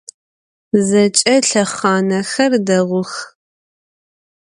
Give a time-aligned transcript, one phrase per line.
[0.87, 3.11] Zeç'e lhexhanexer değux.